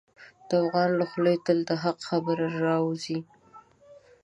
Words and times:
د 0.49 0.51
افغان 0.63 0.89
له 0.99 1.05
خولې 1.11 1.35
تل 1.45 1.57
د 1.69 1.71
حق 1.83 1.97
خبره 2.09 2.47
راوځي. 2.67 3.19